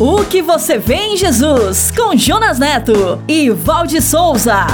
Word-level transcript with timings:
O 0.00 0.24
que 0.24 0.40
você 0.40 0.78
vê 0.78 0.94
em 0.94 1.16
Jesus, 1.16 1.90
com 1.90 2.16
Jonas 2.16 2.56
Neto 2.56 3.20
e 3.26 3.50
Valde 3.50 4.00
Souza. 4.00 4.64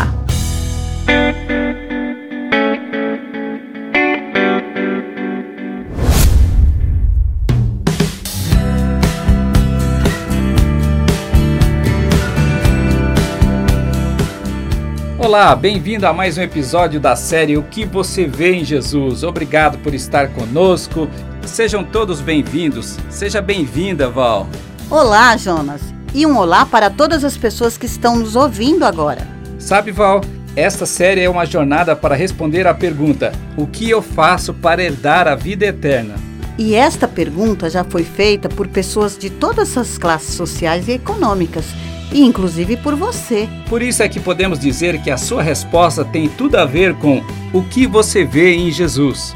Olá, 15.18 15.56
bem-vindo 15.56 16.06
a 16.06 16.12
mais 16.12 16.36
um 16.36 16.42
episódio 16.42 17.00
da 17.00 17.16
série 17.16 17.56
O 17.56 17.62
que 17.62 17.86
você 17.86 18.26
vê 18.26 18.56
em 18.56 18.64
Jesus. 18.64 19.22
Obrigado 19.22 19.78
por 19.78 19.94
estar 19.94 20.28
conosco. 20.34 21.08
Sejam 21.46 21.82
todos 21.82 22.20
bem-vindos. 22.20 22.98
Seja 23.08 23.40
bem-vinda, 23.40 24.10
Val. 24.10 24.46
Olá, 24.90 25.34
Jonas. 25.36 25.80
E 26.12 26.26
um 26.26 26.36
olá 26.36 26.66
para 26.66 26.90
todas 26.90 27.24
as 27.24 27.36
pessoas 27.36 27.78
que 27.78 27.86
estão 27.86 28.16
nos 28.16 28.36
ouvindo 28.36 28.84
agora. 28.84 29.26
Sabe, 29.58 29.90
Val, 29.90 30.20
esta 30.54 30.84
série 30.84 31.22
é 31.22 31.28
uma 31.28 31.46
jornada 31.46 31.96
para 31.96 32.14
responder 32.14 32.66
à 32.66 32.74
pergunta: 32.74 33.32
O 33.56 33.66
que 33.66 33.88
eu 33.88 34.02
faço 34.02 34.52
para 34.52 34.82
herdar 34.82 35.26
a 35.26 35.34
vida 35.34 35.64
eterna? 35.64 36.14
E 36.58 36.74
esta 36.74 37.08
pergunta 37.08 37.68
já 37.70 37.82
foi 37.82 38.04
feita 38.04 38.48
por 38.48 38.68
pessoas 38.68 39.16
de 39.18 39.30
todas 39.30 39.76
as 39.76 39.96
classes 39.96 40.34
sociais 40.34 40.86
e 40.86 40.92
econômicas 40.92 41.64
e 42.12 42.22
inclusive 42.22 42.76
por 42.76 42.94
você. 42.94 43.48
Por 43.68 43.82
isso 43.82 44.02
é 44.02 44.08
que 44.08 44.20
podemos 44.20 44.58
dizer 44.58 45.02
que 45.02 45.10
a 45.10 45.16
sua 45.16 45.42
resposta 45.42 46.04
tem 46.04 46.28
tudo 46.28 46.56
a 46.56 46.64
ver 46.64 46.94
com 46.94 47.24
o 47.52 47.62
que 47.62 47.86
você 47.86 48.24
vê 48.24 48.54
em 48.54 48.70
Jesus. 48.70 49.34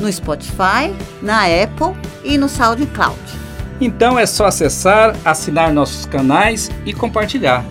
no 0.00 0.12
Spotify, 0.12 0.92
na 1.22 1.44
Apple 1.44 1.94
e 2.24 2.36
no 2.36 2.48
SoundCloud. 2.48 3.16
Então 3.80 4.18
é 4.18 4.26
só 4.26 4.46
acessar, 4.46 5.14
assinar 5.24 5.72
nossos 5.72 6.04
canais 6.04 6.68
e 6.84 6.92
compartilhar. 6.92 7.64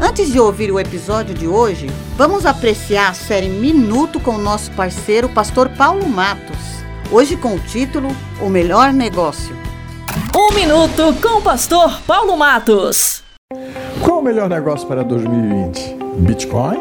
Antes 0.00 0.32
de 0.32 0.40
ouvir 0.40 0.72
o 0.72 0.80
episódio 0.80 1.34
de 1.34 1.46
hoje, 1.46 1.90
vamos 2.16 2.46
apreciar 2.46 3.10
a 3.10 3.14
série 3.14 3.48
Minuto 3.48 4.18
com 4.20 4.32
o 4.32 4.38
nosso 4.38 4.70
parceiro, 4.72 5.28
pastor 5.28 5.68
Paulo 5.70 6.08
Matos. 6.08 6.56
Hoje 7.10 7.36
com 7.36 7.54
o 7.54 7.60
título 7.60 8.08
O 8.40 8.48
Melhor 8.48 8.92
Negócio. 8.92 9.63
Um 10.36 10.52
minuto 10.52 11.14
com 11.22 11.38
o 11.38 11.42
pastor 11.42 12.02
Paulo 12.02 12.36
Matos. 12.36 13.22
Qual 14.02 14.18
o 14.18 14.22
melhor 14.22 14.48
negócio 14.48 14.84
para 14.88 15.04
2020? 15.04 15.96
Bitcoin? 16.18 16.76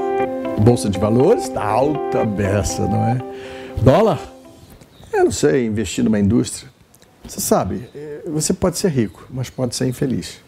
Bolsa 0.59 0.89
de 0.89 0.97
valores? 0.97 1.49
Tá 1.49 1.63
alta 1.63 2.25
beça, 2.25 2.87
não 2.87 3.05
é? 3.05 3.21
Dólar? 3.79 4.19
Eu 5.13 5.25
não 5.25 5.31
sei, 5.31 5.67
investir 5.67 6.03
numa 6.03 6.19
indústria. 6.19 6.67
Você 7.27 7.39
sabe, 7.39 7.87
eh, 7.93 8.23
você 8.25 8.53
pode 8.53 8.79
ser 8.79 8.89
rico, 8.89 9.27
mas 9.29 9.51
pode 9.51 9.75
ser 9.75 9.87
infeliz. 9.87 10.41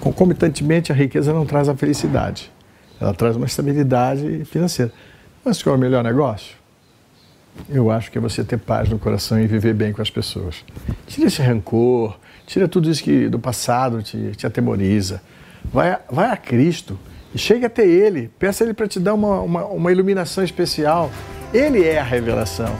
Concomitantemente, 0.00 0.90
a 0.90 0.94
riqueza 0.94 1.32
não 1.32 1.46
traz 1.46 1.68
a 1.68 1.76
felicidade. 1.76 2.50
Ela 3.00 3.14
traz 3.14 3.36
uma 3.36 3.46
estabilidade 3.46 4.44
financeira. 4.44 4.92
Mas 5.44 5.62
qual 5.62 5.76
é 5.76 5.78
o 5.78 5.80
melhor 5.80 6.02
negócio? 6.02 6.56
Eu 7.68 7.90
acho 7.92 8.10
que 8.10 8.18
é 8.18 8.20
você 8.20 8.42
ter 8.42 8.58
paz 8.58 8.88
no 8.88 8.98
coração 8.98 9.40
e 9.40 9.46
viver 9.46 9.72
bem 9.72 9.92
com 9.92 10.02
as 10.02 10.10
pessoas. 10.10 10.64
Tira 11.06 11.28
esse 11.28 11.42
rancor, 11.42 12.18
tira 12.50 12.66
tudo 12.66 12.90
isso 12.90 13.02
que 13.02 13.28
do 13.28 13.38
passado 13.38 14.02
te, 14.02 14.32
te 14.36 14.46
atemoriza. 14.46 15.22
Vai, 15.64 15.98
vai 16.10 16.30
a 16.30 16.36
Cristo 16.36 16.98
e 17.34 17.38
chega 17.38 17.68
até 17.68 17.86
Ele. 17.86 18.30
Peça 18.38 18.62
a 18.62 18.66
Ele 18.66 18.74
para 18.74 18.88
te 18.88 18.98
dar 18.98 19.14
uma, 19.14 19.40
uma, 19.40 19.64
uma 19.66 19.92
iluminação 19.92 20.42
especial. 20.42 21.10
Ele 21.54 21.84
é 21.84 22.00
a 22.00 22.04
revelação. 22.04 22.74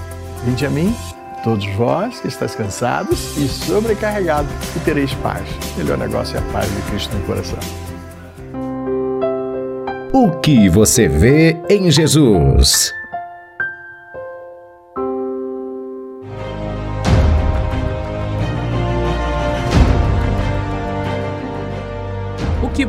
Vinde 0.45 0.67
a 0.67 0.71
mim 0.71 0.95
Todos 1.43 1.65
vós 1.75 2.21
que 2.21 2.29
estáis 2.29 2.55
cansados 2.55 3.37
e 3.39 3.49
sobrecarregados, 3.49 4.51
e 4.77 4.81
tereis 4.81 5.15
paz. 5.15 5.49
O 5.75 5.79
melhor 5.79 5.97
negócio 5.97 6.37
é 6.37 6.39
a 6.39 6.43
paz 6.53 6.69
de 6.69 6.83
Cristo 6.83 7.17
no 7.17 7.25
coração. 7.25 7.59
O 10.13 10.39
que 10.41 10.69
você 10.69 11.09
vê 11.09 11.57
em 11.71 11.91
Jesus? 11.91 12.93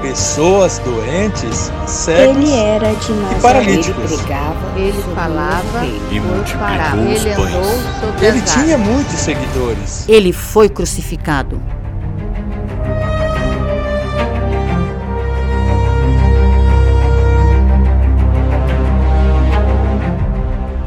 pessoas 0.00 0.78
doentes, 0.78 1.70
cegos 1.86 2.36
ele 2.36 2.52
era 2.52 2.94
de 2.94 3.12
e 3.12 3.40
paralíticos. 3.40 4.10
Ele 4.10 4.22
pregava, 4.22 4.78
ele 4.78 5.02
falava 5.14 5.86
e 6.10 6.20
multiplicou 6.20 7.12
os 7.12 7.24
ele 7.24 7.34
pães. 7.36 8.22
Ele 8.22 8.42
tinha 8.42 8.78
muitos 8.78 9.14
seguidores. 9.14 10.08
Ele 10.08 10.32
foi 10.32 10.68
crucificado. 10.68 11.60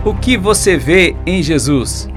O 0.06 0.14
que 0.14 0.38
você 0.38 0.76
vê 0.76 1.16
em 1.26 1.42
Jesus? 1.42 2.10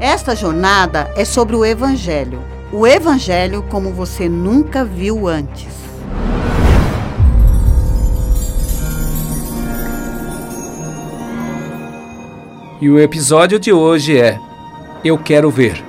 Esta 0.00 0.34
jornada 0.34 1.10
é 1.16 1.24
sobre 1.24 1.54
o 1.54 1.64
Evangelho. 1.64 2.40
O 2.72 2.86
Evangelho 2.86 3.64
como 3.68 3.92
você 3.92 4.28
nunca 4.28 4.84
viu 4.84 5.28
antes. 5.28 5.87
E 12.80 12.88
o 12.88 12.96
episódio 13.00 13.58
de 13.58 13.72
hoje 13.72 14.16
é 14.16 14.40
Eu 15.02 15.18
Quero 15.18 15.50
Ver. 15.50 15.82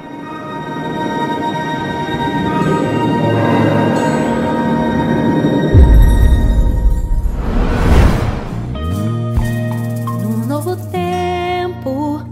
No 10.24 10.48
novo 10.48 10.76
tempo, 10.90 12.26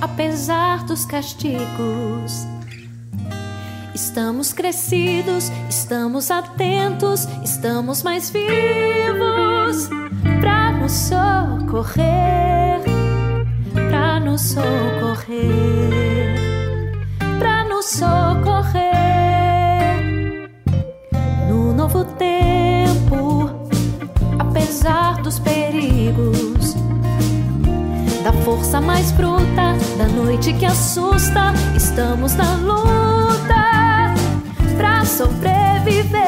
apesar 0.00 0.84
dos 0.84 1.04
castigos, 1.04 2.44
estamos 3.94 4.52
crescidos, 4.52 5.52
estamos 5.70 6.32
atentos, 6.32 7.28
estamos 7.44 8.02
mais 8.02 8.30
vivos 8.30 9.88
para 10.40 10.72
nos 10.72 10.90
socorrer, 10.92 12.80
nos 14.36 14.52
socorrer, 14.52 16.34
para 17.38 17.64
nos 17.64 17.86
socorrer. 17.86 18.84
No 21.48 21.72
novo 21.72 22.04
tempo, 22.04 23.50
apesar 24.38 25.22
dos 25.22 25.38
perigos, 25.38 26.74
da 28.22 28.32
força 28.44 28.78
mais 28.78 29.10
bruta, 29.12 29.74
da 29.96 30.06
noite 30.06 30.52
que 30.52 30.66
assusta, 30.66 31.54
estamos 31.74 32.34
na 32.34 32.56
luta 32.56 34.12
pra 34.76 35.02
sobreviver, 35.06 36.25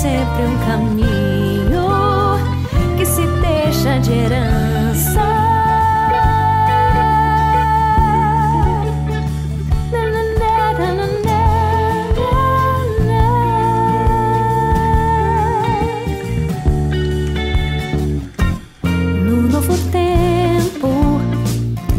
sempre 0.00 0.44
um 0.44 0.58
caminho 0.64 1.88
que 2.96 3.04
se 3.04 3.26
deixa 3.40 3.98
de 3.98 4.12
herança. 4.12 5.24
No 19.24 19.42
novo 19.48 19.76
tempo, 19.90 21.20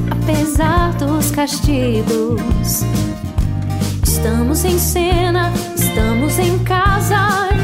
apesar 0.10 0.96
castigos. 1.32 2.86
Estamos 4.04 4.64
em 4.64 4.80
cena, 4.80 5.52
estamos 5.76 6.40
em 6.40 6.60
casa, 6.60 6.89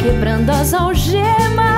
quebrando 0.06 0.52
as 0.52 0.72
algemas 0.72 1.75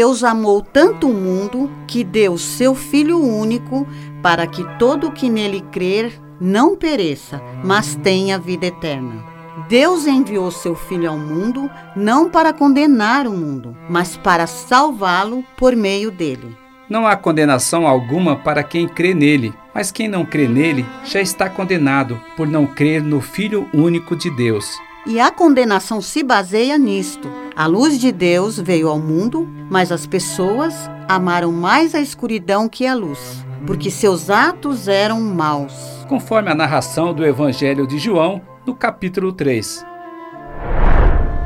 Deus 0.00 0.24
amou 0.24 0.62
tanto 0.62 1.10
o 1.10 1.12
mundo 1.12 1.70
que 1.86 2.02
deu 2.02 2.38
seu 2.38 2.74
Filho 2.74 3.22
único 3.22 3.86
para 4.22 4.46
que 4.46 4.64
todo 4.78 5.08
o 5.08 5.12
que 5.12 5.28
nele 5.28 5.60
crer 5.70 6.18
não 6.40 6.74
pereça, 6.74 7.38
mas 7.62 7.96
tenha 7.96 8.38
vida 8.38 8.64
eterna. 8.64 9.22
Deus 9.68 10.06
enviou 10.06 10.50
seu 10.50 10.74
Filho 10.74 11.10
ao 11.10 11.18
mundo 11.18 11.70
não 11.94 12.30
para 12.30 12.50
condenar 12.50 13.26
o 13.26 13.30
mundo, 13.30 13.76
mas 13.90 14.16
para 14.16 14.46
salvá-lo 14.46 15.44
por 15.54 15.76
meio 15.76 16.10
dele. 16.10 16.56
Não 16.88 17.06
há 17.06 17.14
condenação 17.14 17.86
alguma 17.86 18.36
para 18.36 18.62
quem 18.62 18.88
crê 18.88 19.12
nele, 19.12 19.52
mas 19.74 19.92
quem 19.92 20.08
não 20.08 20.24
crê 20.24 20.48
nele 20.48 20.86
já 21.04 21.20
está 21.20 21.50
condenado 21.50 22.18
por 22.38 22.46
não 22.46 22.64
crer 22.64 23.02
no 23.02 23.20
Filho 23.20 23.68
único 23.74 24.16
de 24.16 24.30
Deus. 24.30 24.78
E 25.06 25.20
a 25.20 25.30
condenação 25.30 26.00
se 26.00 26.22
baseia 26.22 26.78
nisto. 26.78 27.28
A 27.60 27.66
luz 27.66 28.00
de 28.00 28.10
Deus 28.10 28.58
veio 28.58 28.88
ao 28.88 28.98
mundo, 28.98 29.46
mas 29.68 29.92
as 29.92 30.06
pessoas 30.06 30.90
amaram 31.06 31.52
mais 31.52 31.94
a 31.94 32.00
escuridão 32.00 32.66
que 32.66 32.86
a 32.86 32.94
luz, 32.94 33.44
porque 33.66 33.90
seus 33.90 34.30
atos 34.30 34.88
eram 34.88 35.20
maus. 35.20 35.74
Conforme 36.08 36.50
a 36.50 36.54
narração 36.54 37.12
do 37.12 37.22
Evangelho 37.22 37.86
de 37.86 37.98
João, 37.98 38.40
no 38.64 38.74
capítulo 38.74 39.30
3. 39.30 39.84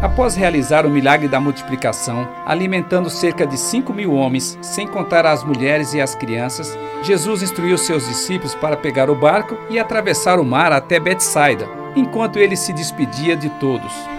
Após 0.00 0.36
realizar 0.36 0.86
o 0.86 0.88
milagre 0.88 1.26
da 1.26 1.40
multiplicação, 1.40 2.28
alimentando 2.46 3.10
cerca 3.10 3.44
de 3.44 3.58
5 3.58 3.92
mil 3.92 4.12
homens, 4.12 4.56
sem 4.62 4.86
contar 4.86 5.26
as 5.26 5.42
mulheres 5.42 5.94
e 5.94 6.00
as 6.00 6.14
crianças, 6.14 6.78
Jesus 7.02 7.42
instruiu 7.42 7.76
seus 7.76 8.06
discípulos 8.06 8.54
para 8.54 8.76
pegar 8.76 9.10
o 9.10 9.16
barco 9.16 9.58
e 9.68 9.80
atravessar 9.80 10.38
o 10.38 10.44
mar 10.44 10.70
até 10.70 11.00
Betsaida, 11.00 11.68
enquanto 11.96 12.38
ele 12.38 12.54
se 12.54 12.72
despedia 12.72 13.36
de 13.36 13.50
todos. 13.58 14.13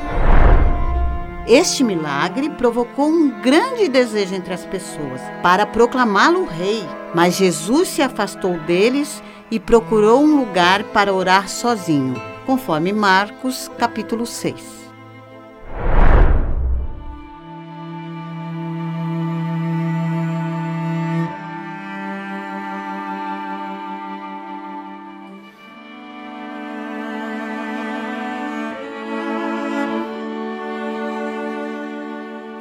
Este 1.47 1.83
milagre 1.83 2.49
provocou 2.49 3.07
um 3.07 3.29
grande 3.39 3.87
desejo 3.87 4.33
entre 4.33 4.51
as 4.51 4.65
pessoas 4.65 5.21
para 5.43 5.63
proclamá-lo 5.63 6.43
rei, 6.43 6.83
mas 7.13 7.35
Jesus 7.35 7.87
se 7.89 8.01
afastou 8.01 8.57
deles 8.61 9.21
e 9.51 9.59
procurou 9.59 10.23
um 10.23 10.39
lugar 10.39 10.83
para 10.85 11.13
orar 11.13 11.47
sozinho, 11.47 12.19
conforme 12.47 12.91
Marcos, 12.91 13.69
capítulo 13.77 14.25
6. 14.25 14.84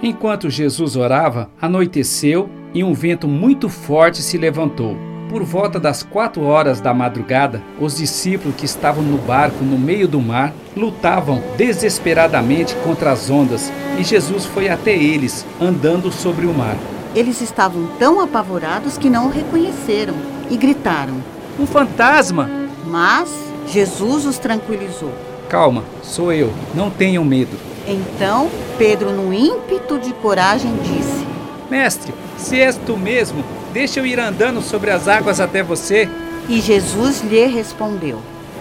Enquanto 0.06 0.50
Jesus 0.50 0.96
orava, 0.96 1.48
anoiteceu 1.58 2.50
e 2.74 2.84
um 2.84 2.92
vento 2.92 3.26
muito 3.26 3.70
forte 3.70 4.20
se 4.20 4.36
levantou. 4.36 4.94
Por 5.30 5.42
volta 5.42 5.80
das 5.80 6.02
quatro 6.02 6.42
horas 6.42 6.78
da 6.78 6.92
madrugada, 6.92 7.62
os 7.80 7.96
discípulos 7.96 8.54
que 8.54 8.66
estavam 8.66 9.02
no 9.02 9.16
barco 9.16 9.64
no 9.64 9.78
meio 9.78 10.06
do 10.06 10.20
mar 10.20 10.52
lutavam 10.76 11.42
desesperadamente 11.56 12.74
contra 12.84 13.12
as 13.12 13.30
ondas 13.30 13.72
e 13.98 14.04
Jesus 14.04 14.44
foi 14.44 14.68
até 14.68 14.94
eles, 14.94 15.46
andando 15.58 16.12
sobre 16.12 16.44
o 16.44 16.52
mar. 16.52 16.76
Eles 17.14 17.40
estavam 17.40 17.86
tão 17.98 18.20
apavorados 18.20 18.98
que 18.98 19.08
não 19.08 19.28
o 19.28 19.30
reconheceram 19.30 20.14
e 20.50 20.56
gritaram: 20.58 21.14
Um 21.58 21.66
fantasma! 21.66 22.50
Mas 22.86 23.30
Jesus 23.66 24.26
os 24.26 24.36
tranquilizou. 24.36 25.14
Calma, 25.48 25.82
sou 26.02 26.30
eu, 26.30 26.52
não 26.74 26.90
tenham 26.90 27.24
medo. 27.24 27.73
Então 27.86 28.50
Pedro, 28.78 29.10
num 29.12 29.32
ímpeto 29.32 29.98
de 29.98 30.12
coragem, 30.14 30.74
disse: 30.82 31.26
Mestre, 31.70 32.12
se 32.36 32.60
és 32.60 32.76
tu 32.76 32.96
mesmo, 32.96 33.44
deixa 33.72 34.00
eu 34.00 34.06
ir 34.06 34.18
andando 34.18 34.60
sobre 34.62 34.90
as 34.90 35.08
águas 35.08 35.40
até 35.40 35.62
você. 35.62 36.08
E 36.48 36.60
Jesus 36.60 37.22
lhe 37.22 37.46
respondeu: 37.46 38.18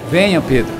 Venha, 0.09 0.41
Pedro. 0.41 0.73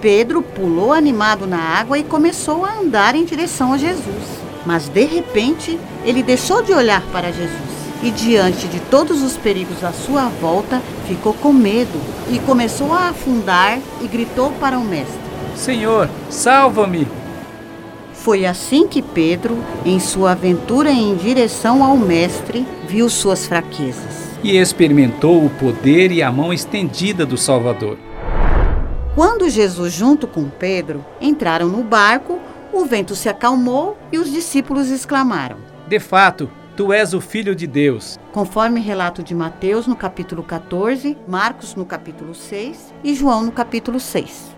Pedro 0.00 0.42
pulou 0.42 0.92
animado 0.92 1.46
na 1.46 1.58
água 1.58 1.98
e 1.98 2.04
começou 2.04 2.64
a 2.64 2.78
andar 2.78 3.14
em 3.14 3.24
direção 3.24 3.72
a 3.72 3.78
Jesus. 3.78 4.38
Mas 4.64 4.88
de 4.88 5.04
repente, 5.04 5.78
ele 6.04 6.22
deixou 6.22 6.62
de 6.62 6.72
olhar 6.72 7.02
para 7.10 7.32
Jesus 7.32 7.68
e, 8.02 8.10
diante 8.10 8.68
de 8.68 8.78
todos 8.80 9.22
os 9.22 9.36
perigos 9.36 9.82
à 9.82 9.92
sua 9.92 10.28
volta, 10.40 10.80
ficou 11.06 11.34
com 11.34 11.52
medo 11.52 12.00
e 12.30 12.38
começou 12.40 12.92
a 12.92 13.08
afundar 13.08 13.78
e 14.00 14.06
gritou 14.06 14.52
para 14.60 14.78
o 14.78 14.84
Mestre: 14.84 15.18
Senhor, 15.56 16.08
salva-me! 16.30 17.17
Foi 18.18 18.44
assim 18.44 18.86
que 18.86 19.00
Pedro, 19.00 19.56
em 19.84 19.98
sua 19.98 20.32
aventura 20.32 20.90
em 20.90 21.14
direção 21.16 21.82
ao 21.84 21.96
Mestre, 21.96 22.66
viu 22.86 23.08
suas 23.08 23.46
fraquezas 23.46 24.28
e 24.42 24.56
experimentou 24.56 25.44
o 25.44 25.50
poder 25.50 26.12
e 26.12 26.22
a 26.22 26.30
mão 26.30 26.52
estendida 26.52 27.26
do 27.26 27.36
Salvador. 27.36 27.98
Quando 29.14 29.48
Jesus, 29.48 29.92
junto 29.92 30.26
com 30.26 30.48
Pedro, 30.48 31.04
entraram 31.20 31.68
no 31.68 31.82
barco, 31.82 32.38
o 32.72 32.84
vento 32.84 33.16
se 33.16 33.28
acalmou 33.28 33.96
e 34.12 34.18
os 34.18 34.30
discípulos 34.30 34.90
exclamaram: 34.90 35.56
De 35.88 35.98
fato, 35.98 36.50
tu 36.76 36.92
és 36.92 37.14
o 37.14 37.20
Filho 37.20 37.54
de 37.54 37.66
Deus. 37.66 38.18
Conforme 38.32 38.80
relato 38.80 39.22
de 39.22 39.34
Mateus 39.34 39.86
no 39.86 39.96
capítulo 39.96 40.42
14, 40.42 41.16
Marcos 41.26 41.74
no 41.74 41.84
capítulo 41.84 42.34
6 42.34 42.94
e 43.02 43.14
João 43.14 43.42
no 43.42 43.50
capítulo 43.50 43.98
6. 43.98 44.57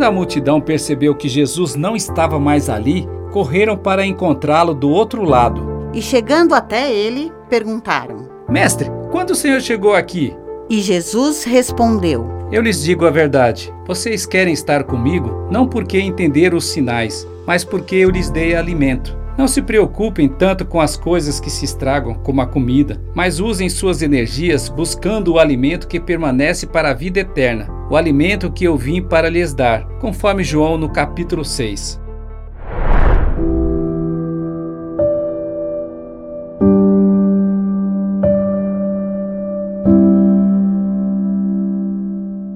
Quando 0.00 0.08
a 0.08 0.12
multidão 0.12 0.62
percebeu 0.62 1.14
que 1.14 1.28
Jesus 1.28 1.74
não 1.74 1.94
estava 1.94 2.40
mais 2.40 2.70
ali, 2.70 3.06
correram 3.30 3.76
para 3.76 4.06
encontrá-lo 4.06 4.72
do 4.72 4.88
outro 4.88 5.22
lado. 5.24 5.90
E 5.92 6.00
chegando 6.00 6.54
até 6.54 6.90
ele, 6.90 7.30
perguntaram: 7.50 8.26
Mestre, 8.48 8.90
quando 9.12 9.32
o 9.32 9.34
Senhor 9.34 9.60
chegou 9.60 9.94
aqui? 9.94 10.34
E 10.70 10.80
Jesus 10.80 11.44
respondeu: 11.44 12.26
Eu 12.50 12.62
lhes 12.62 12.82
digo 12.82 13.04
a 13.04 13.10
verdade. 13.10 13.70
Vocês 13.86 14.24
querem 14.24 14.54
estar 14.54 14.84
comigo 14.84 15.46
não 15.50 15.68
porque 15.68 16.00
entenderam 16.00 16.56
os 16.56 16.70
sinais, 16.70 17.28
mas 17.46 17.62
porque 17.62 17.96
eu 17.96 18.08
lhes 18.08 18.30
dei 18.30 18.56
alimento. 18.56 19.14
Não 19.40 19.48
se 19.48 19.62
preocupem 19.62 20.28
tanto 20.28 20.66
com 20.66 20.82
as 20.82 20.98
coisas 20.98 21.40
que 21.40 21.48
se 21.48 21.64
estragam, 21.64 22.12
como 22.12 22.42
a 22.42 22.46
comida, 22.46 23.00
mas 23.14 23.40
usem 23.40 23.70
suas 23.70 24.02
energias 24.02 24.68
buscando 24.68 25.32
o 25.32 25.38
alimento 25.38 25.88
que 25.88 25.98
permanece 25.98 26.66
para 26.66 26.90
a 26.90 26.92
vida 26.92 27.20
eterna, 27.20 27.66
o 27.90 27.96
alimento 27.96 28.52
que 28.52 28.64
eu 28.64 28.76
vim 28.76 29.00
para 29.00 29.30
lhes 29.30 29.54
dar, 29.54 29.88
conforme 29.98 30.44
João 30.44 30.76
no 30.76 30.92
capítulo 30.92 31.42
6. 31.42 31.98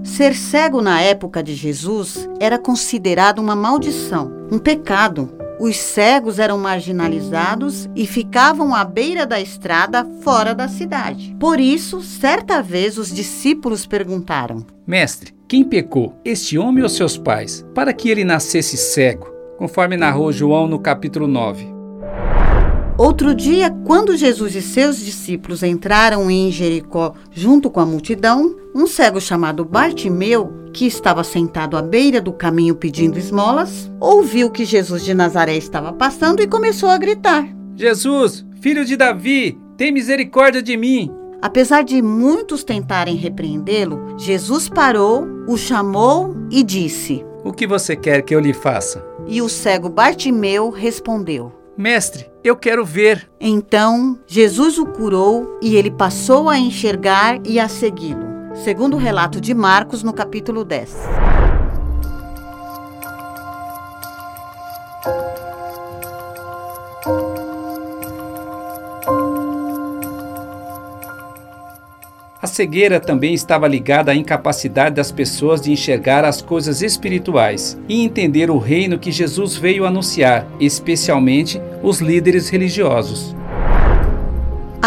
Ser 0.03 0.35
cego 0.35 0.83
na 0.83 1.01
época 1.01 1.43
de 1.43 1.55
Jesus 1.55 2.29
era 2.39 2.59
considerado 2.59 3.39
uma 3.39 3.57
maldição, 3.57 4.31
um 4.53 4.59
pecado. 4.59 5.44
Os 5.59 5.77
cegos 5.77 6.39
eram 6.39 6.59
marginalizados 6.59 7.89
e 7.95 8.07
ficavam 8.07 8.75
à 8.75 8.85
beira 8.85 9.25
da 9.25 9.41
estrada, 9.41 10.05
fora 10.21 10.55
da 10.55 10.69
cidade. 10.69 11.37
Por 11.39 11.61
isso, 11.61 12.03
certa 12.03 12.61
vez 12.63 12.99
os 12.99 13.13
discípulos 13.13 13.87
perguntaram: 13.87 14.67
Mestre, 14.87 15.33
quem 15.47 15.63
pecou, 15.63 16.15
este 16.25 16.59
homem 16.59 16.83
ou 16.83 16.89
seus 16.89 17.17
pais, 17.17 17.65
para 17.75 17.93
que 17.93 18.09
ele 18.09 18.25
nascesse 18.25 18.77
cego? 18.77 19.33
Conforme 19.57 19.97
narrou 19.97 20.33
João 20.33 20.67
no 20.67 20.81
capítulo 20.81 21.29
9. 21.29 21.74
Outro 22.97 23.35
dia, 23.35 23.71
quando 23.85 24.17
Jesus 24.17 24.55
e 24.55 24.63
seus 24.63 24.99
discípulos 24.99 25.65
entraram 25.65 26.31
em 26.31 26.53
Jericó 26.53 27.15
junto 27.33 27.69
com 27.69 27.81
a 27.81 27.87
multidão, 27.87 28.55
um 28.73 28.87
cego 28.87 29.21
chamado 29.21 29.65
Bartimeu, 29.65 30.53
que 30.73 30.87
estava 30.87 31.25
sentado 31.25 31.77
à 31.77 31.83
beira 31.83 32.21
do 32.21 32.33
caminho 32.33 32.77
pedindo 32.77 33.19
esmolas, 33.19 33.91
ouviu 33.99 34.49
que 34.49 34.65
Jesus 34.65 35.05
de 35.05 35.13
Nazaré 35.13 35.57
estava 35.57 35.93
passando 35.93 36.41
e 36.41 36.47
começou 36.47 36.89
a 36.89 36.97
gritar: 36.97 37.49
Jesus, 37.75 38.47
filho 38.61 38.85
de 38.85 38.97
Davi, 38.97 39.59
tem 39.77 39.91
misericórdia 39.91 40.63
de 40.63 40.77
mim. 40.77 41.11
Apesar 41.43 41.83
de 41.83 42.01
muitos 42.01 42.63
tentarem 42.63 43.17
repreendê-lo, 43.17 44.15
Jesus 44.17 44.69
parou, 44.69 45.27
o 45.49 45.57
chamou 45.57 46.37
e 46.49 46.63
disse: 46.63 47.25
O 47.43 47.53
que 47.53 47.67
você 47.67 47.97
quer 47.97 48.23
que 48.23 48.33
eu 48.33 48.39
lhe 48.39 48.55
faça? 48.55 49.05
E 49.27 49.43
o 49.43 49.49
cego 49.49 49.89
Bartimeu 49.89 50.71
respondeu: 50.71 51.64
Mestre, 51.77 52.31
eu 52.45 52.57
quero 52.57 52.85
ver. 52.85 53.29
Então 53.41 54.19
Jesus 54.27 54.79
o 54.79 54.87
curou 54.87 55.59
e 55.61 55.75
ele 55.77 55.91
passou 55.91 56.49
a 56.49 56.57
enxergar 56.57 57.41
e 57.45 57.59
a 57.59 57.69
segui-lo. 57.69 58.25
Segundo 58.55 58.95
o 58.95 59.01
relato 59.01 59.41
de 59.41 59.53
Marcos 59.53 60.03
no 60.03 60.13
capítulo 60.13 60.65
10. 60.65 60.95
A 72.45 72.47
cegueira 72.47 73.01
também 73.01 73.33
estava 73.33 73.67
ligada 73.67 74.13
à 74.13 74.15
incapacidade 74.15 74.97
das 74.97 75.11
pessoas 75.11 75.63
de 75.63 75.73
enxergar 75.73 76.27
as 76.27 76.43
coisas 76.43 76.83
espirituais 76.83 77.81
e 77.89 78.05
entender 78.05 78.51
o 78.51 78.59
reino 78.59 78.99
que 78.99 79.11
Jesus 79.11 79.57
veio 79.57 79.87
anunciar, 79.87 80.47
especialmente 80.61 81.59
os 81.83 82.03
líderes 82.03 82.51
religiosos. 82.51 83.35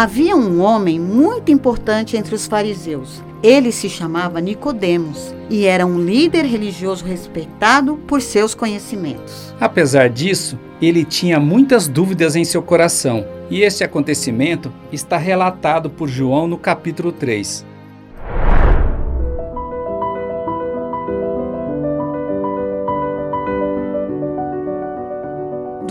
Havia 0.00 0.36
um 0.36 0.60
homem 0.60 1.00
muito 1.00 1.50
importante 1.50 2.16
entre 2.16 2.32
os 2.32 2.46
fariseus. 2.46 3.20
Ele 3.42 3.72
se 3.72 3.90
chamava 3.90 4.40
Nicodemos 4.40 5.34
e 5.50 5.64
era 5.64 5.84
um 5.84 6.00
líder 6.00 6.44
religioso 6.44 7.04
respeitado 7.04 7.96
por 8.06 8.22
seus 8.22 8.54
conhecimentos. 8.54 9.52
Apesar 9.60 10.08
disso, 10.08 10.56
ele 10.80 11.04
tinha 11.04 11.40
muitas 11.40 11.88
dúvidas 11.88 12.36
em 12.36 12.44
seu 12.44 12.62
coração, 12.62 13.26
e 13.50 13.62
este 13.62 13.82
acontecimento 13.82 14.72
está 14.92 15.16
relatado 15.16 15.90
por 15.90 16.08
João 16.08 16.46
no 16.46 16.58
capítulo 16.58 17.10
3. 17.10 17.66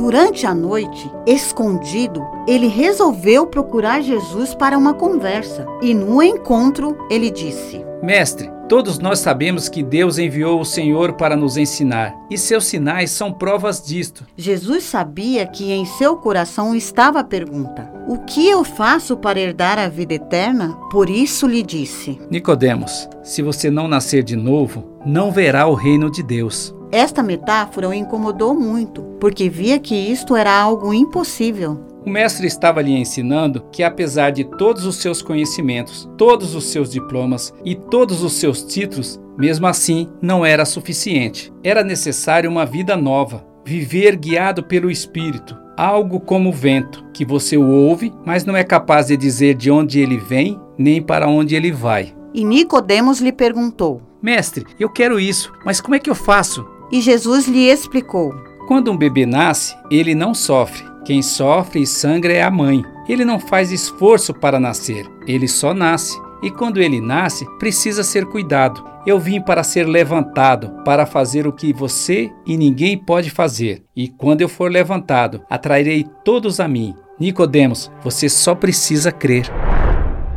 Durante 0.08 0.48
a 0.48 0.56
noite, 0.56 1.12
escondido, 1.26 2.26
ele 2.48 2.68
resolveu 2.68 3.46
procurar 3.46 4.00
Jesus 4.00 4.56
para 4.56 4.78
uma 4.78 4.94
conversa. 4.94 5.68
E 5.82 5.94
no 5.94 6.24
encontro, 6.24 6.98
ele 7.10 7.30
disse: 7.30 7.86
Mestre, 8.02 8.50
todos 8.70 9.00
nós 9.00 9.20
sabemos 9.20 9.68
que 9.68 9.84
Deus 9.84 10.18
enviou 10.18 10.62
o 10.62 10.66
Senhor 10.66 11.12
para 11.16 11.36
nos 11.36 11.58
ensinar, 11.58 12.16
e 12.32 12.38
seus 12.38 12.64
sinais 12.68 13.12
são 13.12 13.34
provas 13.34 13.86
disto. 13.86 14.26
Jesus 14.38 14.86
sabia 14.86 15.46
que 15.46 15.74
em 15.74 15.86
seu 15.86 16.16
coração 16.16 16.74
estava 16.74 17.20
a 17.20 17.24
pergunta: 17.26 17.92
O 18.08 18.20
que 18.20 18.48
eu 18.48 18.64
faço 18.64 19.18
para 19.18 19.42
herdar 19.42 19.78
a 19.78 19.90
vida 19.90 20.14
eterna? 20.14 20.78
Por 20.90 21.10
isso 21.10 21.46
lhe 21.46 21.62
disse: 21.62 22.18
Nicodemos, 22.32 23.10
se 23.22 23.42
você 23.42 23.70
não 23.70 23.90
nascer 23.90 24.24
de 24.24 24.38
novo, 24.38 24.86
não 25.06 25.34
verá 25.34 25.68
o 25.68 25.74
reino 25.74 26.10
de 26.10 26.24
Deus. 26.24 26.74
Esta 26.92 27.22
metáfora 27.22 27.90
o 27.90 27.94
incomodou 27.94 28.56
muito, 28.56 29.02
porque 29.20 29.50
via 29.50 29.78
que 29.78 29.96
isto 29.96 30.36
era 30.36 30.58
algo 30.58 30.94
impossível. 30.94 31.86
O 32.06 32.10
mestre 32.10 32.48
estava 32.48 32.82
lhe 32.82 32.94
ensinando 32.94 33.66
que, 33.70 33.84
apesar 33.84 34.32
de 34.32 34.46
todos 34.46 34.86
os 34.86 34.96
seus 34.96 35.22
conhecimentos, 35.22 36.10
todos 36.18 36.56
os 36.56 36.68
seus 36.68 36.90
diplomas 36.90 37.54
e 37.66 37.76
todos 37.76 38.24
os 38.24 38.34
seus 38.34 38.64
títulos, 38.64 39.20
mesmo 39.38 39.68
assim 39.68 40.08
não 40.22 40.46
era 40.46 40.64
suficiente. 40.64 41.52
Era 41.62 41.84
necessário 41.84 42.50
uma 42.50 42.66
vida 42.66 42.96
nova, 42.96 43.46
viver 43.66 44.16
guiado 44.16 44.64
pelo 44.64 44.90
Espírito, 44.90 45.58
algo 45.76 46.22
como 46.22 46.50
o 46.50 46.54
vento, 46.54 47.04
que 47.14 47.26
você 47.26 47.58
o 47.58 47.68
ouve, 47.68 48.14
mas 48.26 48.46
não 48.46 48.56
é 48.56 48.64
capaz 48.64 49.08
de 49.08 49.18
dizer 49.18 49.56
de 49.56 49.70
onde 49.70 50.00
ele 50.00 50.18
vem 50.18 50.58
nem 50.78 51.02
para 51.02 51.28
onde 51.28 51.54
ele 51.56 51.74
vai. 51.74 52.16
E 52.34 52.46
Nicodemos 52.46 53.20
lhe 53.20 53.34
perguntou: 53.34 54.02
Mestre, 54.22 54.66
eu 54.80 54.90
quero 54.90 55.20
isso, 55.20 55.52
mas 55.66 55.82
como 55.82 55.96
é 55.96 56.00
que 56.00 56.10
eu 56.10 56.16
faço? 56.16 56.77
E 56.92 57.02
Jesus 57.02 57.48
lhe 57.48 57.70
explicou: 57.70 58.34
Quando 58.68 58.92
um 58.92 58.98
bebê 58.98 59.26
nasce, 59.26 59.76
ele 59.90 60.16
não 60.16 60.34
sofre. 60.34 60.86
Quem 61.06 61.22
sofre 61.22 61.82
e 61.82 61.88
sangra 61.88 62.34
é 62.34 62.42
a 62.42 62.52
mãe. 62.52 62.84
Ele 63.08 63.24
não 63.24 63.40
faz 63.40 63.72
esforço 63.72 64.34
para 64.34 64.60
nascer, 64.60 65.06
ele 65.26 65.48
só 65.48 65.74
nasce. 65.74 66.20
E 66.44 66.52
quando 66.52 66.82
ele 66.82 67.02
nasce, 67.02 67.46
precisa 67.58 68.04
ser 68.04 68.26
cuidado. 68.26 68.84
Eu 69.06 69.18
vim 69.20 69.42
para 69.42 69.64
ser 69.64 69.88
levantado, 69.88 70.84
para 70.84 71.06
fazer 71.06 71.48
o 71.48 71.54
que 71.54 71.72
você 71.72 72.30
e 72.46 72.58
ninguém 72.58 72.98
pode 72.98 73.30
fazer. 73.30 73.84
E 73.96 74.10
quando 74.10 74.42
eu 74.42 74.50
for 74.50 74.70
levantado, 74.70 75.42
atrairei 75.50 76.06
todos 76.24 76.60
a 76.60 76.68
mim. 76.68 76.94
Nicodemos, 77.18 77.90
você 78.04 78.28
só 78.28 78.54
precisa 78.54 79.12
crer. 79.12 79.50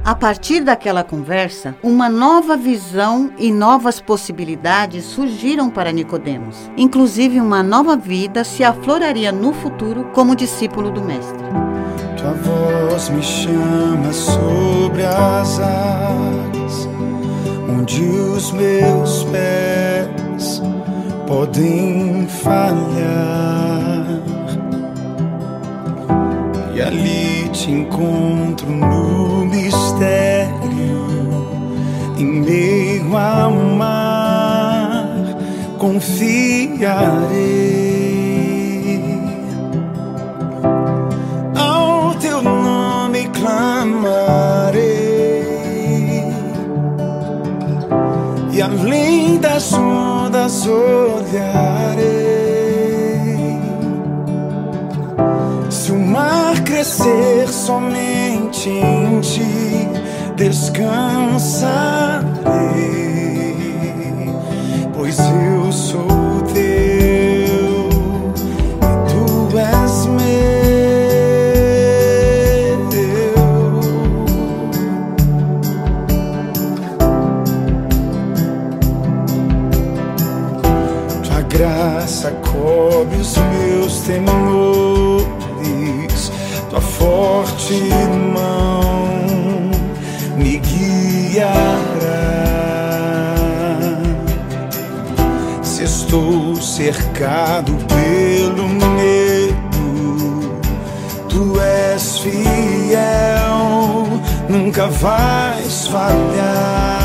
A 0.03 0.15
partir 0.15 0.65
daquela 0.65 1.05
conversa, 1.05 1.77
uma 1.83 2.09
nova 2.09 2.57
visão 2.57 3.31
e 3.39 3.53
novas 3.53 4.01
possibilidades 4.01 5.05
surgiram 5.05 5.69
para 5.69 5.93
Nicodemos. 5.93 6.71
Inclusive, 6.77 7.39
uma 7.39 7.63
nova 7.63 7.97
vida 7.97 8.43
se 8.43 8.65
afloraria 8.65 9.31
no 9.31 9.53
futuro 9.53 10.05
como 10.15 10.35
discípulo 10.35 10.91
do 10.91 11.03
mestre. 11.03 11.45
Tua 12.17 12.33
voz 12.33 13.11
me 13.11 13.23
chama 13.23 14.11
sobre 14.13 15.05
as 15.05 15.61
águas, 15.61 16.89
onde 17.69 18.03
os 18.03 18.53
meus 18.53 19.25
pés 19.25 20.63
podem 21.27 22.27
falhar. 22.27 22.81
E 26.75 26.81
ali 26.81 27.30
te 27.53 27.71
encontro 27.71 28.71
no 28.71 29.45
mistério, 29.47 31.07
em 32.17 32.41
meio 32.43 33.17
ao 33.17 33.51
mar, 33.53 35.07
confiarei. 35.79 36.91
Ao 41.57 42.15
teu 42.15 42.41
nome 42.41 43.29
clamarei, 43.29 44.81
e 48.53 48.63
além 48.63 49.39
das 49.39 49.73
ondas 49.73 50.67
olharei. 50.67 52.20
Crescer 56.81 57.47
somente 57.53 58.71
em 58.71 59.21
ti, 59.21 59.87
descansarei, 60.35 61.53
pois 64.97 65.19
eu 65.19 65.71
sou 65.71 66.41
teu 66.55 67.91
e 68.81 68.93
tu 69.11 69.59
és 69.59 70.07
meu. 70.07 70.21
Tua 81.23 81.43
graça 81.43 82.31
cobre 82.41 83.19
os 83.19 83.37
meus 83.37 84.01
temores 84.01 85.31
tua 86.71 86.81
forte 86.81 87.75
mão 88.33 89.11
me 90.37 90.59
guiará. 90.59 91.51
Se 95.63 95.83
estou 95.83 96.55
cercado 96.57 97.73
pelo 97.89 98.69
medo, 98.69 100.61
tu 101.29 101.61
és 101.61 102.19
fiel, 102.19 104.21
nunca 104.49 104.87
vais 104.87 105.89
falhar. 105.89 107.00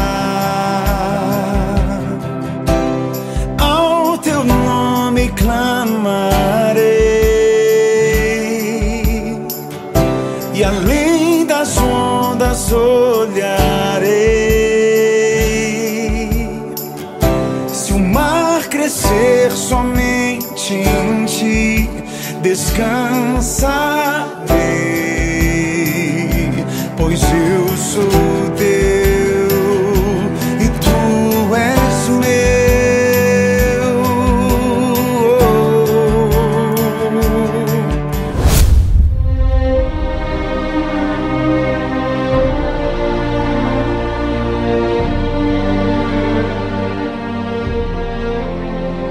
Olharei. 12.72 14.16
Se 17.68 17.94
o 17.94 18.00
mar 18.00 18.68
crescer 18.68 19.52
somente 19.52 20.74
em 20.74 21.26
ti, 21.26 21.90
descansarei, 22.42 23.46
pois 26.98 27.22
eu 27.24 27.68
sou 27.78 28.55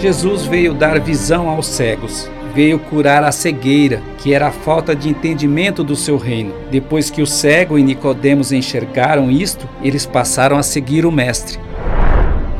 Jesus 0.04 0.42
veio 0.42 0.74
dar 0.74 1.00
visão 1.00 1.48
aos 1.48 1.66
cegos. 1.66 2.30
Veio 2.54 2.78
curar 2.78 3.24
a 3.24 3.32
cegueira, 3.32 4.02
que 4.18 4.34
era 4.34 4.48
a 4.48 4.52
falta 4.52 4.94
de 4.94 5.08
entendimento 5.08 5.82
do 5.82 5.96
seu 5.96 6.18
reino. 6.18 6.52
Depois 6.70 7.08
que 7.08 7.22
o 7.22 7.26
cego 7.26 7.78
e 7.78 7.82
Nicodemos 7.82 8.52
enxergaram 8.52 9.30
isto, 9.30 9.66
eles 9.82 10.04
passaram 10.04 10.58
a 10.58 10.62
seguir 10.62 11.06
o 11.06 11.10
mestre. 11.10 11.58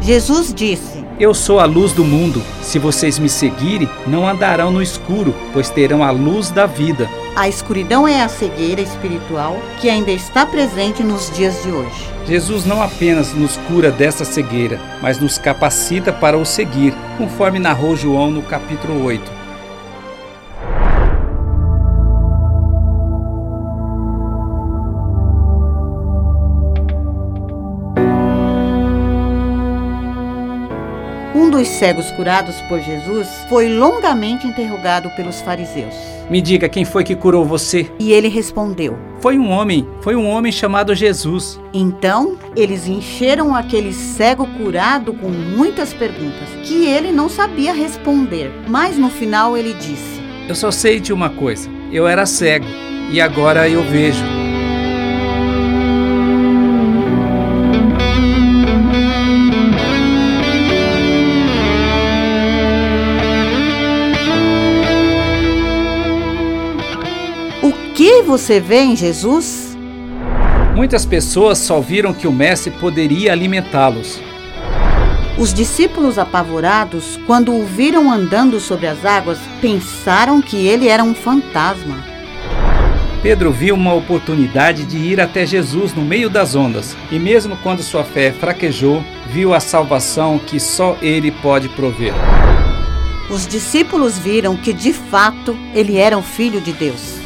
Jesus 0.01 0.55
disse: 0.55 1.05
Eu 1.21 1.35
sou 1.35 1.61
a 1.61 1.67
luz 1.67 1.93
do 1.93 2.03
mundo. 2.03 2.43
Se 2.63 2.79
vocês 2.79 3.19
me 3.19 3.29
seguirem, 3.29 3.91
não 4.07 4.27
andarão 4.27 4.71
no 4.71 4.81
escuro, 4.81 5.35
pois 5.53 5.69
terão 5.69 6.03
a 6.03 6.11
luz 6.11 6.51
da 6.51 6.65
vida. 6.65 7.11
A 7.37 7.47
escuridão 7.47 8.09
é 8.09 8.23
a 8.23 8.29
cegueira 8.29 8.81
espiritual 8.81 9.59
que 9.83 9.91
ainda 9.91 10.11
está 10.11 10.47
presente 10.47 11.03
nos 11.03 11.31
dias 11.37 11.63
de 11.63 11.71
hoje. 11.71 12.13
Jesus 12.26 12.64
não 12.64 12.83
apenas 12.83 13.35
nos 13.35 13.57
cura 13.69 13.90
dessa 13.90 14.25
cegueira, 14.25 14.81
mas 15.02 15.19
nos 15.19 15.37
capacita 15.37 16.12
para 16.12 16.38
o 16.38 16.45
seguir, 16.45 16.95
conforme 17.19 17.59
narrou 17.59 17.95
João 17.95 18.31
no 18.31 18.43
capítulo 18.43 19.04
8. 19.04 19.34
Dos 31.64 31.68
cegos 31.71 32.11
curados 32.11 32.61
por 32.68 32.78
Jesus 32.78 33.26
foi 33.49 33.71
longamente 33.71 34.47
interrogado 34.47 35.09
pelos 35.16 35.40
fariseus. 35.40 35.94
Me 36.28 36.42
diga 36.42 36.68
quem 36.68 36.85
foi 36.85 37.02
que 37.02 37.16
curou 37.16 37.42
você? 37.42 37.90
E 37.99 38.12
ele 38.12 38.28
respondeu: 38.28 38.99
Foi 39.18 39.38
um 39.38 39.50
homem, 39.50 39.88
foi 40.02 40.14
um 40.14 40.28
homem 40.28 40.52
chamado 40.52 40.94
Jesus. 40.94 41.59
Então, 41.73 42.37
eles 42.54 42.87
encheram 42.87 43.54
aquele 43.54 43.94
cego 43.94 44.47
curado 44.59 45.14
com 45.14 45.28
muitas 45.28 45.94
perguntas 45.94 46.49
que 46.64 46.85
ele 46.87 47.11
não 47.11 47.30
sabia 47.30 47.73
responder. 47.73 48.52
Mas 48.68 48.99
no 48.99 49.09
final 49.09 49.56
ele 49.56 49.73
disse: 49.73 50.21
Eu 50.47 50.54
só 50.54 50.71
sei 50.71 51.00
de 51.00 51.14
uma 51.14 51.30
coisa: 51.30 51.71
eu 51.90 52.06
era 52.06 52.26
cego 52.26 52.66
e 53.11 53.23
agora 53.23 53.66
eu 53.68 53.83
vejo. 53.85 54.44
Você 68.25 68.59
vê 68.59 68.81
em 68.81 68.97
Jesus? 68.97 69.76
Muitas 70.75 71.07
pessoas 71.07 71.59
só 71.59 71.81
viram 71.81 72.12
que 72.12 72.26
o 72.26 72.33
mestre 72.33 72.73
poderia 72.73 73.31
alimentá-los. 73.31 74.21
Os 75.38 75.52
discípulos 75.52 76.19
apavorados, 76.19 77.19
quando 77.26 77.52
o 77.52 77.64
viram 77.64 78.11
andando 78.11 78.59
sobre 78.59 78.87
as 78.87 79.04
águas, 79.04 79.38
pensaram 79.61 80.40
que 80.40 80.66
ele 80.66 80.88
era 80.88 81.02
um 81.02 81.14
fantasma. 81.14 81.97
Pedro 83.23 83.50
viu 83.50 83.75
uma 83.75 83.95
oportunidade 83.95 84.85
de 84.85 84.99
ir 84.99 85.21
até 85.21 85.47
Jesus 85.47 85.95
no 85.95 86.02
meio 86.02 86.28
das 86.28 86.54
ondas, 86.54 86.97
e 87.11 87.19
mesmo 87.19 87.57
quando 87.62 87.83
sua 87.83 88.04
fé 88.04 88.33
fraquejou, 88.33 89.02
viu 89.28 89.54
a 89.54 89.61
salvação 89.61 90.38
que 90.38 90.61
só 90.61 90.97
ele 91.00 91.31
pode 91.31 91.69
prover. 91.71 92.12
Os 93.31 93.47
discípulos 93.47 94.19
viram 94.19 94.57
que 94.57 94.73
de 94.73 94.93
fato 94.93 95.57
ele 95.75 95.97
era 95.97 96.19
o 96.19 96.23
filho 96.23 96.61
de 96.61 96.73
Deus. 96.73 97.24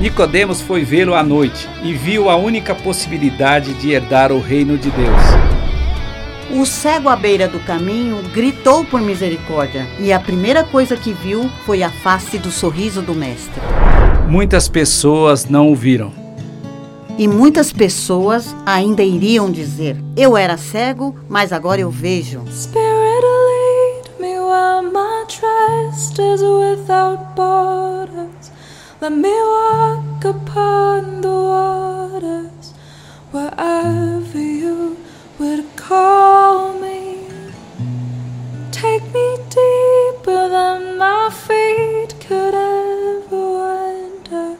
Nicodemos 0.00 0.62
foi 0.62 0.82
vê-lo 0.82 1.14
à 1.14 1.22
noite 1.22 1.68
e 1.82 1.92
viu 1.92 2.30
a 2.30 2.34
única 2.34 2.74
possibilidade 2.74 3.74
de 3.74 3.90
herdar 3.90 4.32
o 4.32 4.40
reino 4.40 4.78
de 4.78 4.90
Deus. 4.90 6.58
O 6.58 6.64
cego 6.64 7.10
à 7.10 7.14
beira 7.14 7.46
do 7.46 7.60
caminho 7.60 8.22
gritou 8.34 8.82
por 8.82 8.98
misericórdia, 8.98 9.86
e 10.00 10.10
a 10.10 10.18
primeira 10.18 10.64
coisa 10.64 10.96
que 10.96 11.12
viu 11.12 11.50
foi 11.66 11.82
a 11.82 11.90
face 11.90 12.38
do 12.38 12.50
sorriso 12.50 13.02
do 13.02 13.14
mestre. 13.14 13.60
Muitas 14.26 14.68
pessoas 14.68 15.44
não 15.44 15.70
o 15.70 15.76
viram. 15.76 16.10
E 17.18 17.28
muitas 17.28 17.70
pessoas 17.70 18.56
ainda 18.64 19.02
iriam 19.02 19.50
dizer: 19.50 19.98
Eu 20.16 20.34
era 20.34 20.56
cego, 20.56 21.14
mas 21.28 21.52
agora 21.52 21.82
eu 21.82 21.90
vejo. 21.90 22.42
Spirit 22.50 23.22
lead 23.22 24.10
me 24.18 24.40
where 24.40 24.80
my 24.80 25.26
trust 25.28 26.18
is 26.18 26.40
without 26.40 27.22
borders. 27.36 27.99
Let 29.00 29.12
me 29.12 29.32
walk 29.32 30.24
upon 30.26 31.22
the 31.22 31.30
waters 31.30 32.74
wherever 33.30 34.38
you 34.38 34.98
would 35.38 35.64
call 35.74 36.78
me. 36.78 37.26
Take 38.70 39.02
me 39.14 39.38
deeper 39.48 40.50
than 40.50 40.98
my 40.98 41.30
feet 41.32 42.14
could 42.20 42.52
ever 42.52 43.24
wander, 43.32 44.58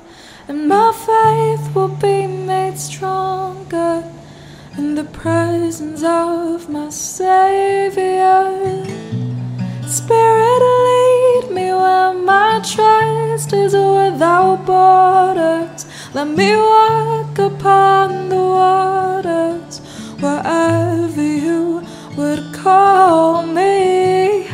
and 0.48 0.66
my 0.66 0.90
faith 1.08 1.74
will 1.74 1.88
be 1.88 2.26
made 2.26 2.78
stronger 2.78 4.10
in 4.78 4.94
the 4.94 5.04
presence 5.04 6.02
of 6.02 6.70
my 6.70 6.88
Savior. 6.88 7.76
Spirit, 9.86 10.62
lead 10.86 11.50
me 11.50 11.74
where 11.74 12.14
my 12.14 12.62
trust 12.64 12.89
is 13.46 13.72
without 13.72 14.66
borders. 14.66 15.86
Let 16.12 16.28
me 16.28 16.54
walk 16.54 17.38
upon 17.38 18.28
the 18.28 18.36
waters 18.36 19.78
wherever 20.20 21.22
you 21.22 21.82
would 22.18 22.52
call 22.52 23.46
me. 23.46 24.46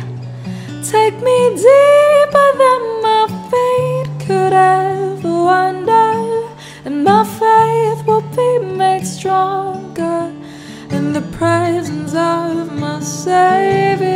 Take 0.81 1.17
me 1.21 1.37
deeper 1.67 2.49
than 2.63 2.81
my 3.07 3.23
feet 3.51 4.07
could 4.25 4.53
ever 4.53 5.35
wander, 5.51 6.47
and 6.85 7.03
my 7.03 7.25
faith 7.25 8.07
will 8.07 8.25
be 8.39 8.59
made 8.73 9.05
stronger 9.05 10.33
in 10.91 11.11
the 11.11 11.23
presence 11.37 12.13
of 12.15 12.71
my 12.71 13.01
Savior. 13.01 14.07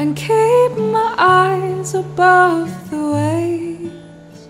And 0.00 0.16
keep 0.16 0.72
my 0.78 1.14
eyes 1.18 1.92
above 1.92 2.70
the 2.88 3.10
waves. 3.12 4.48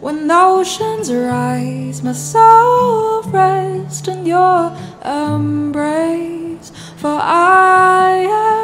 When 0.00 0.26
the 0.26 0.40
oceans 0.40 1.12
rise, 1.12 2.02
my 2.02 2.14
soul 2.14 3.20
will 3.20 3.30
rest 3.30 4.08
in 4.08 4.24
your 4.24 4.74
embrace. 5.04 6.72
For 6.96 7.18
I 7.20 8.24
am 8.46 8.61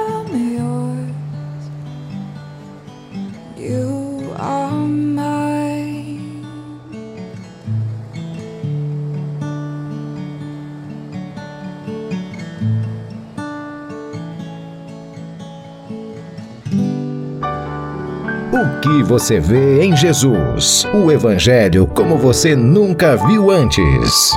você 19.08 19.40
vê 19.40 19.82
em 19.82 19.96
Jesus? 19.96 20.86
O 20.92 21.10
Evangelho 21.10 21.86
como 21.86 22.18
você 22.18 22.54
nunca 22.54 23.16
viu 23.16 23.50
antes. 23.50 24.30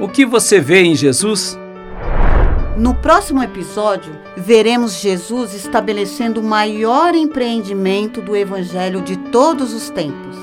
O 0.00 0.08
que 0.08 0.24
você 0.24 0.58
vê 0.58 0.84
em 0.84 0.94
Jesus? 0.94 1.58
No 2.78 2.94
próximo 2.94 3.42
episódio, 3.42 4.10
veremos 4.38 4.94
Jesus 4.94 5.52
estabelecendo 5.52 6.40
o 6.40 6.44
maior 6.44 7.14
empreendimento 7.14 8.22
do 8.22 8.34
Evangelho 8.34 9.02
de 9.02 9.18
todos 9.18 9.74
os 9.74 9.90
tempos. 9.90 10.34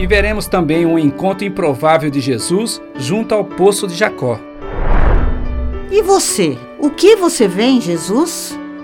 E 0.00 0.04
veremos 0.04 0.48
também 0.48 0.84
um 0.84 0.98
encontro 0.98 1.46
improvável 1.46 2.10
de 2.10 2.20
Jesus 2.20 2.82
junto 2.96 3.36
ao 3.36 3.44
poço 3.44 3.86
de 3.86 3.94
Jacó. 3.94 4.40
E 5.92 6.02
você? 6.02 6.58
O 6.80 6.90
que 6.90 7.14
você 7.14 7.46
vê 7.46 7.66
em 7.66 7.80
Jesus? 7.80 8.58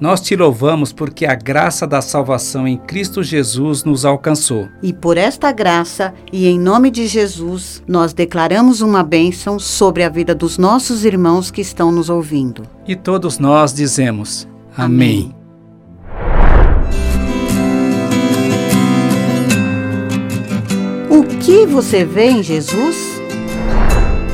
Nós 0.00 0.20
te 0.20 0.36
louvamos 0.36 0.92
porque 0.92 1.26
a 1.26 1.34
graça 1.34 1.84
da 1.84 2.00
salvação 2.00 2.68
em 2.68 2.76
Cristo 2.76 3.20
Jesus 3.20 3.82
nos 3.82 4.04
alcançou. 4.04 4.68
E 4.80 4.92
por 4.92 5.16
esta 5.16 5.50
graça 5.50 6.14
e 6.32 6.46
em 6.46 6.58
nome 6.58 6.88
de 6.88 7.08
Jesus, 7.08 7.82
nós 7.86 8.12
declaramos 8.12 8.80
uma 8.80 9.02
bênção 9.02 9.58
sobre 9.58 10.04
a 10.04 10.08
vida 10.08 10.36
dos 10.36 10.56
nossos 10.56 11.04
irmãos 11.04 11.50
que 11.50 11.60
estão 11.60 11.90
nos 11.90 12.08
ouvindo. 12.08 12.62
E 12.86 12.94
todos 12.94 13.40
nós 13.40 13.72
dizemos: 13.72 14.46
Amém. 14.76 15.34
O 21.10 21.24
que 21.40 21.66
você 21.66 22.04
vê 22.04 22.30
em 22.30 22.42
Jesus? 22.42 23.07